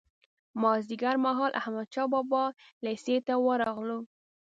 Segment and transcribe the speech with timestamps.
[0.61, 2.43] مازیګر مهال احمدشاه بابا
[2.83, 3.99] لېسې ته ورغلو.